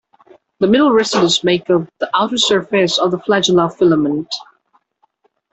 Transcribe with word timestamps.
The 0.57 0.65
middle 0.65 0.91
residues 0.91 1.43
make 1.43 1.69
up 1.69 1.87
the 1.99 2.09
outer 2.17 2.35
surface 2.35 2.97
of 2.97 3.11
the 3.11 3.19
flagellar 3.19 3.69
filament. 3.69 4.33